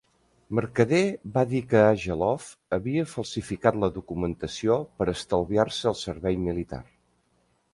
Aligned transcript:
Mercader 0.59 1.01
va 1.33 1.41
dir 1.51 1.59
que 1.73 1.83
Ageloff 1.89 2.47
havia 2.77 3.03
falsificat 3.11 3.77
la 3.83 3.91
documentació 3.99 4.79
per 5.03 5.09
estalviar-se 5.15 5.87
el 5.93 5.99
servei 6.01 6.41
militar. 6.49 6.83